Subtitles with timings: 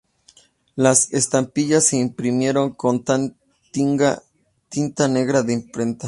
[0.75, 3.03] Las estampillas se imprimieron con
[3.71, 5.99] tinta negra de imprenta.